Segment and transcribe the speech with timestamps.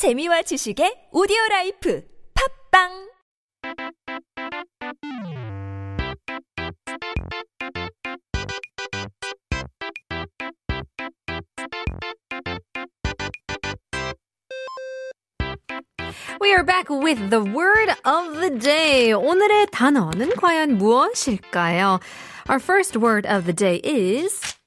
[0.00, 2.02] 재미와 지식의 오디오 라이프
[2.72, 3.12] 팝빵
[16.40, 19.12] We are back with the word of the day.
[19.12, 22.00] 오늘의 단어는 과연 무엇일까요?
[22.48, 24.59] Our first word of the day is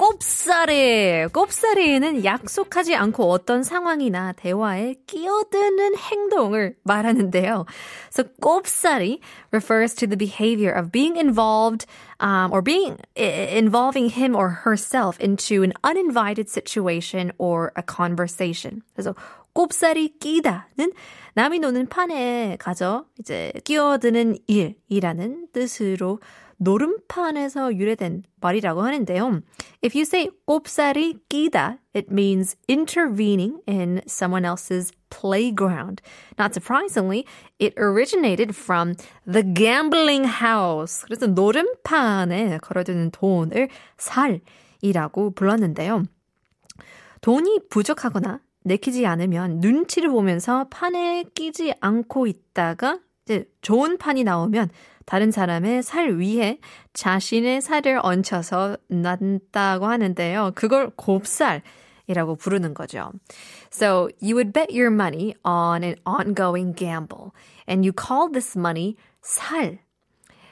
[0.00, 1.26] 꼽사리.
[1.30, 7.66] 꼽사리는 약속하지 않고 어떤 상황이나 대화에 끼어드는 행동을 말하는데요.
[8.10, 9.20] So 꼽사리
[9.52, 11.84] refers to the behavior of being involved
[12.18, 18.80] um, or being involving him or herself into an uninvited situation or a conversation.
[18.94, 19.14] 그래서
[19.52, 20.92] 꼽사리 끼다는
[21.34, 26.20] 남이 노는 판에 가져 이제 끼어드는 일이라는 뜻으로
[26.60, 29.40] 노름판에서 유래된 말이라고 하는데요.
[29.82, 36.02] If you say 꼽사리 끼다, it means intervening in someone else's playground.
[36.38, 37.24] Not surprisingly,
[37.58, 38.94] it originated from
[39.26, 41.02] the gambling house.
[41.06, 46.04] 그래서 노름판에 걸어두는 돈을 살이라고 불렀는데요.
[47.22, 52.98] 돈이 부족하거나 내키지 않으면 눈치를 보면서 판에 끼지 않고 있다가
[53.61, 54.69] 좋은 판이 나오면
[55.05, 56.59] 다른 사람의 살 위에
[56.93, 60.51] 자신의 살을 얹혀서 놨다고 하는데요.
[60.55, 63.11] 그걸 곱살이라고 부르는 거죠.
[63.71, 67.31] So you would bet your money on an ongoing gamble
[67.67, 69.79] and you call this money 살.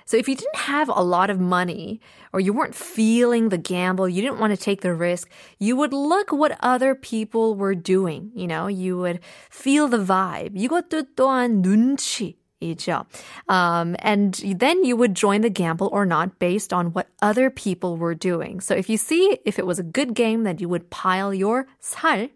[0.06, 2.02] So if you didn't have a lot of money
[2.34, 5.30] or you weren't feeling the gamble, you didn't want to take the risk,
[5.60, 8.32] you would look what other people were doing.
[8.36, 10.56] You know, you would feel the vibe.
[10.56, 12.37] 이것도 또한 눈치.
[12.64, 13.06] 이죠.
[13.50, 17.98] Um, and then you would join the gamble or not based on what other people
[17.98, 18.62] were doing.
[18.62, 21.68] So if you see if it was a good game, then you would pile your
[21.82, 22.30] 살,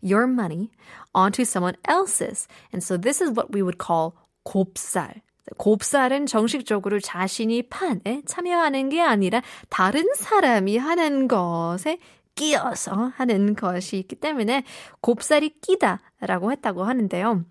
[0.00, 0.70] your money,
[1.14, 2.48] onto someone else's.
[2.72, 4.14] And so this is what we would call
[4.46, 5.20] 곱살.
[5.58, 11.98] 곱살은 정식적으로 자신이 판에 참여하는 게 아니라 다른 사람이 하는 것에
[12.34, 14.64] 끼어서 하는 것이 있기 때문에
[15.02, 17.44] 곱살이 끼다라고 했다고 하는데요.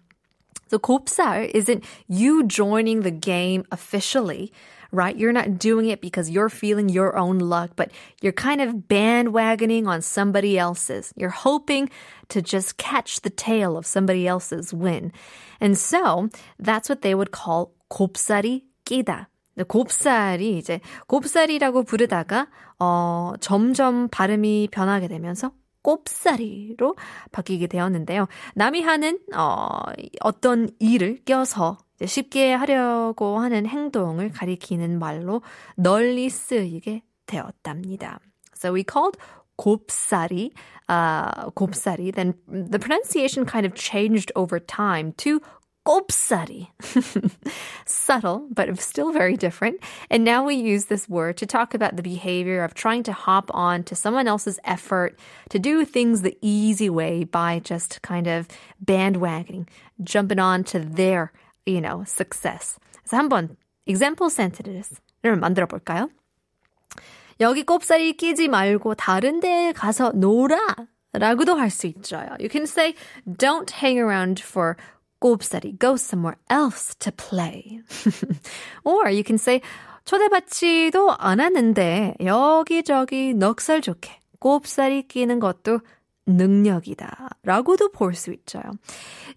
[0.67, 4.51] So 곱살 isn't you joining the game officially,
[4.91, 5.15] right?
[5.15, 9.87] You're not doing it because you're feeling your own luck, but you're kind of bandwagoning
[9.87, 11.13] on somebody else's.
[11.15, 11.89] You're hoping
[12.29, 15.11] to just catch the tail of somebody else's win.
[15.59, 19.27] And so that's what they would call 곱살이 끼다.
[19.67, 22.47] 곱살이 이제 곱살이라고 부르다가
[22.79, 25.51] 어 점점 발음이 변하게 되면서
[25.82, 26.96] 꼽사리로
[27.32, 28.26] 바뀌게 되었는데요.
[28.54, 29.68] 남이 하는 어,
[30.20, 35.42] 어떤 일을 껴서 쉽게 하려고 하는 행동을 가리키는 말로
[35.76, 38.20] 널리 쓰이게 되었답니다.
[38.54, 39.18] So we called
[39.56, 40.52] 곱사리,
[40.88, 42.12] uh, 곱사리.
[42.12, 45.40] Then the pronunciation kind of changed over time to
[45.87, 46.67] 곱살이.
[47.85, 49.81] Subtle, but still very different.
[50.09, 53.51] And now we use this word to talk about the behavior of trying to hop
[53.53, 58.47] on to someone else's effort to do things the easy way by just kind of
[58.83, 59.67] bandwagoning,
[60.01, 61.33] jumping on to their,
[61.65, 62.79] you know, success.
[63.03, 66.09] 그래서 한번 example sentence를 만들어 볼까요?
[67.41, 70.57] 여기 곱살이 끼지 말고 다른 데 가서 놀아.
[71.11, 72.17] 라고도 할 수 있죠.
[72.39, 72.95] You can say,
[73.27, 74.77] don't hang around for
[75.20, 77.80] 곱살이 go somewhere else to play.
[78.84, 79.60] or you can say
[80.04, 85.80] 초대받지도 않았는데 여기저기 넉살 좋게 곱살이 끼는 것도
[86.27, 87.29] 능력이다.
[87.43, 88.61] 라고도 볼 수 있죠.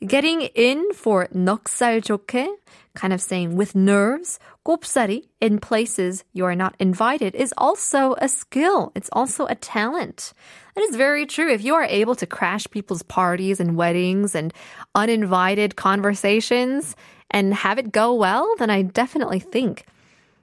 [0.06, 2.48] Getting in for 넉살 좋게,
[2.94, 8.28] kind of saying with nerves, 곱살이 in places you are not invited is also a
[8.28, 8.92] skill.
[8.94, 10.32] It's also a talent.
[10.74, 11.50] That is very true.
[11.50, 14.52] If you are able to crash people's parties and weddings and
[14.94, 16.94] uninvited conversations
[17.30, 19.86] and have it go well, then I definitely think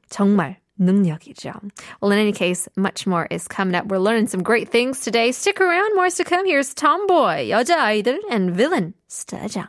[0.09, 1.53] 정말 능력이죠.
[2.01, 3.87] Well, in any case, much more is coming up.
[3.87, 5.31] We're learning some great things today.
[5.31, 6.45] Stick around, more to come.
[6.45, 9.67] Here's Tomboy, 여자아이들, and Villain, 스타장.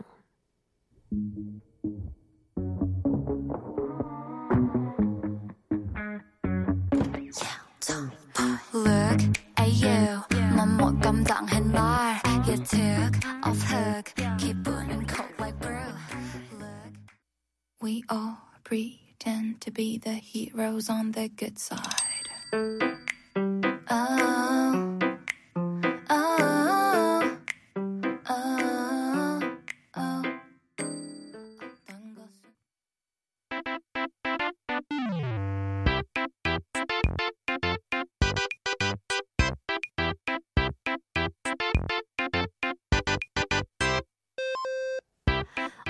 [8.72, 9.20] Look
[9.56, 10.20] at you,
[10.56, 12.20] 넌못 감당해 날.
[12.46, 13.14] You took
[13.44, 15.92] off hook, 기분은 cold like brew.
[16.58, 16.92] Look,
[17.80, 18.36] we all
[19.19, 22.98] pretend to be the heroes on the good side.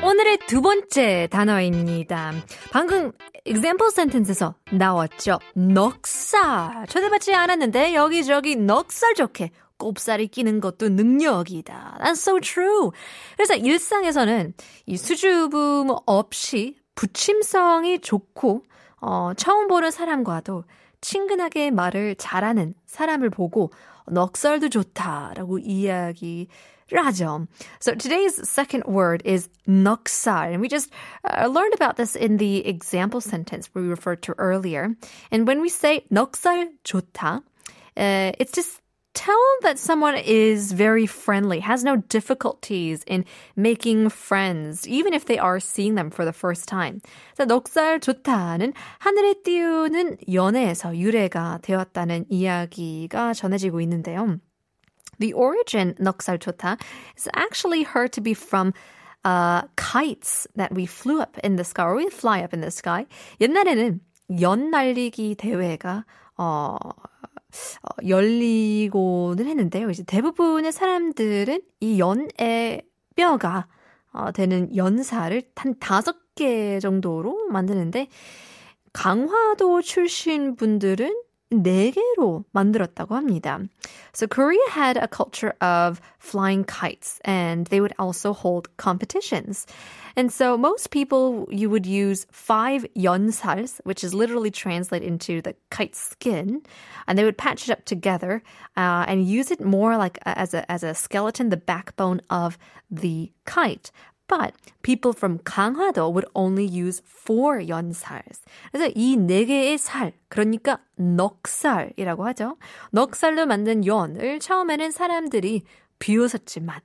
[0.09, 2.31] 오늘의 두 번째 단어입니다.
[2.71, 3.11] 방금
[3.45, 5.37] example sentence에서 나왔죠.
[5.53, 6.87] 넉살.
[6.87, 11.99] 초대받지 않았는데 여기저기 넉살 좋게 꼽살이 끼는 것도 능력이다.
[12.01, 12.89] That's so true.
[13.37, 14.55] 그래서 일상에서는
[14.87, 18.63] 이 수줍음 없이 부침성이 좋고
[19.01, 20.63] 어, 처음 보는 사람과도
[21.01, 23.71] 친근하게 말을 잘하는 사람을 보고
[24.07, 26.47] 넉살도 좋다라고 이야기
[26.90, 27.46] 를 하죠.
[27.80, 30.52] So today's second word is 넉살.
[30.52, 30.90] And we just
[31.24, 34.94] uh, learned about this in the example sentence we referred to earlier.
[35.30, 37.42] And when we say 넉살 좋다,
[37.96, 38.80] uh, it's just
[39.14, 43.24] tell that someone is very friendly, has no difficulties in
[43.56, 47.00] making friends, even if they are seeing them for the first time.
[47.34, 54.38] 그래서 넉살 좋다는 하늘에 띄우는 연애에서 유래가 되었다는 이야기가 전해지고 있는데요.
[55.19, 56.77] The origin 넉살 좋다
[57.17, 58.73] is actually heard to be from
[59.23, 62.71] uh, kites that we flew up in the sky, or we fly up in the
[62.71, 63.05] sky.
[63.41, 63.99] 옛날에는
[64.41, 66.05] 연 날리기 대회가
[66.37, 69.89] 어, 어, 열리고는 했는데요.
[69.89, 72.83] 이제 대부분의 사람들은 이 연의
[73.15, 73.67] 뼈가
[74.11, 78.07] 어, 되는 연사를 한 다섯 개 정도로 만드는데
[78.93, 83.60] 강화도 출신 분들은 네 개로 만들었다고 합니다.
[84.12, 89.66] So Korea had a culture of flying kites and they would also hold competitions.
[90.16, 95.54] And so most people you would use five yonsals, which is literally translated into the
[95.70, 96.62] kite skin,
[97.06, 98.42] and they would patch it up together
[98.76, 102.58] uh, and use it more like a, as a as a skeleton, the backbone of
[102.90, 103.90] the kite.
[104.29, 104.53] But
[104.83, 108.45] people from 강화도 would only use four 연살s.
[108.71, 112.57] 그래서 이 네 개의 살, 그러니까 넉살이라고 하죠.
[112.91, 115.63] 넉살로 만든 연을 처음에는 사람들이
[115.97, 116.79] 비웃었지만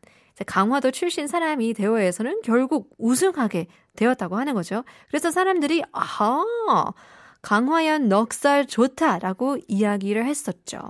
[0.46, 4.82] 강화도 출신 사람이 대회에서는 결국 우승하게 되었다고 하는 거죠.
[5.08, 6.43] 그래서 사람들이 아하
[7.43, 10.81] 강화연 넉살 좋다라고 이야기를 했었죠.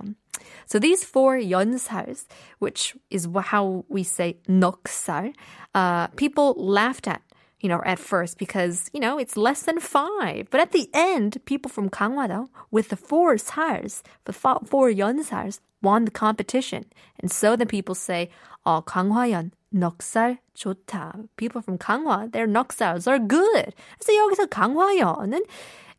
[0.67, 2.27] So these four yonsars,
[2.59, 5.35] which is how we say noksar,
[5.75, 7.23] uh, people laughed at
[7.61, 10.49] you know, at first because, you know, it's less than five.
[10.51, 16.05] But at the end, people from Ganghwado with the four sars, the four yonsars, won
[16.05, 16.85] the competition.
[17.21, 18.29] And so the people say,
[18.67, 21.29] oh, Ganghwayeon, 넉살 좋다.
[21.37, 23.75] People from Ganghwa, their 넉살s are good.
[23.99, 25.45] 그래서 여기서 강화연은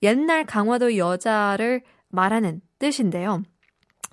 [0.03, 3.43] 옛날 강화도 여자를 말하는 뜻인데요.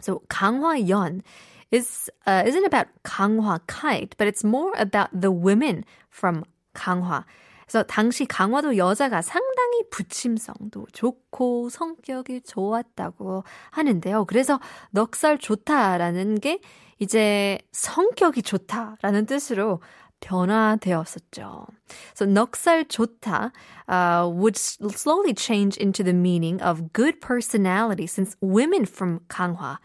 [0.03, 1.23] So 강화연
[1.71, 6.45] is uh, isn't about 강화 kite, but it's more about the women from
[6.75, 7.25] 강화.
[7.67, 14.27] 그래서 당시 강화도 여자가 상당히 부침성도 좋고 성격이 좋았다고 하는데요.
[14.27, 14.61] 그래서
[14.91, 16.61] 넉살 좋다라는 게
[16.99, 19.81] 이제 성격이 좋다라는 뜻으로
[20.22, 21.68] 변화되었었죠.
[22.14, 23.52] So 넉살 좋다
[23.88, 29.78] uh, would slowly change into the meaning of good personality since women from 강화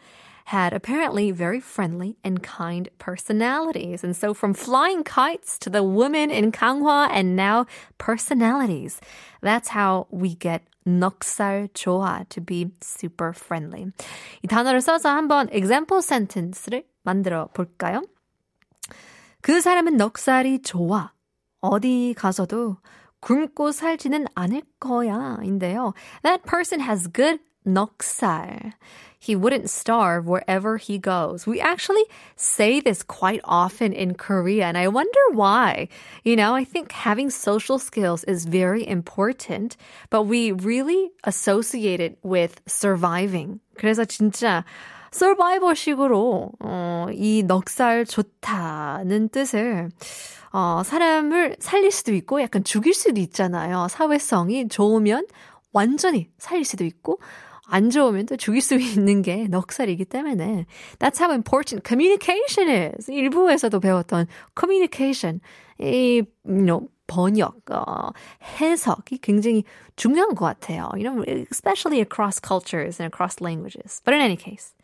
[0.46, 4.02] had apparently very friendly and kind personalities.
[4.02, 7.66] And so from flying kites to the women in Kanghwa and now
[7.98, 9.00] personalities.
[9.40, 13.92] That's how we get 넉살 좋아 to be super friendly.
[14.42, 18.02] 이 단어를 써서 한번 example sentence를 만들어 볼까요?
[19.46, 21.12] 그 사람은 넉살이 좋아.
[21.60, 22.76] 어디 가서도
[23.20, 25.38] 굶고 살지는 않을 거야.
[25.42, 25.94] 인데요.
[26.22, 28.72] That person has good 넉살.
[29.22, 31.46] He wouldn't starve wherever he goes.
[31.46, 35.86] We actually say this quite often in Korea, and I wonder why.
[36.24, 39.76] You know, I think having social skills is very important,
[40.10, 43.60] but we really associate it with surviving.
[43.78, 44.64] 그래서 진짜
[45.17, 49.89] 서바이벌식으로 어, 이 넉살 좋다는 뜻을
[50.53, 53.87] 어, 사람을 살릴 수도 있고 약간 죽일 수도 있잖아요.
[53.89, 55.25] 사회성이 좋으면
[55.73, 57.19] 완전히 살릴 수도 있고
[57.65, 60.67] 안 좋으면 또 죽일 수 있는 게 넉살이기 때문에
[60.99, 63.11] That's how important communication is.
[63.11, 65.41] 일부에서도 배웠던 communication.
[65.79, 68.10] 이 you know, 번역, 어,
[68.60, 69.64] 해석이 굉장히
[69.96, 70.90] 중요한 것 같아요.
[70.94, 74.00] You know, especially across cultures and across languages.
[74.04, 74.74] But in any case.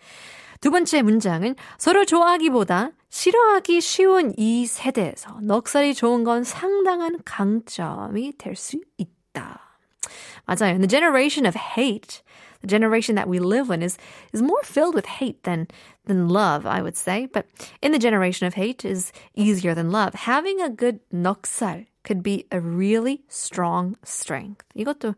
[0.61, 8.57] 두 번째 문장은 서로 좋아하기보다 싫어하기 쉬운 이 세대에서 넉살이 좋은 건 상당한 강점이 될
[8.57, 9.61] 수 있다.
[10.47, 10.75] 맞아요.
[10.75, 12.23] In the generation of hate,
[12.61, 13.97] the generation that we live in is
[14.33, 15.69] is more filled with hate than
[16.07, 17.27] than love, I would say.
[17.27, 17.47] But
[17.81, 20.15] in the generation of hate is easier than love.
[20.27, 24.65] Having a good 넉살 could be a really strong strength.
[24.75, 25.15] 이것도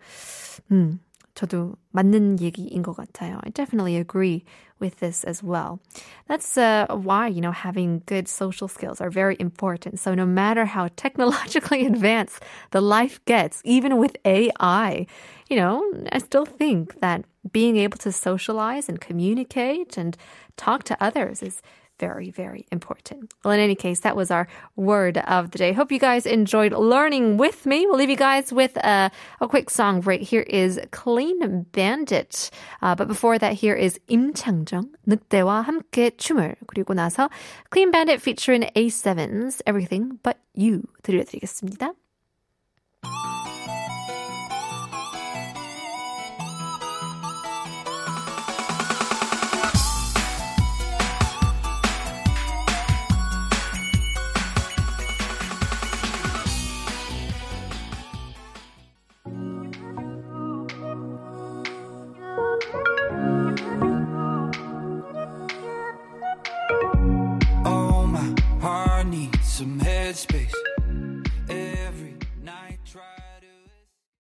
[0.71, 1.01] 음,
[1.35, 3.39] 저도 맞는 얘기인 것 같아요.
[3.45, 4.45] I definitely agree
[4.81, 5.81] with this as well.
[6.27, 10.01] That's uh, why, you know, having good social skills are very important.
[10.01, 15.07] So no matter how technologically advanced the life gets, even with AI,
[15.49, 20.17] you know, I still think that being able to socialize and communicate and
[20.57, 21.63] talk to others is
[22.00, 23.34] very, very important.
[23.44, 25.74] Well, in any case, that was our word of the day.
[25.74, 27.86] Hope you guys enjoyed learning with me.
[27.86, 29.12] We'll leave you guys with a,
[29.42, 32.50] a quick song right Here is Clean Bandit.
[32.82, 36.56] Uh, but before that, here is 임창정, 늑대와 함께 춤을.
[36.68, 37.30] 그리고 나서
[37.72, 41.94] Clean Bandit featuring A7S Everything But You 들려드리겠습니다.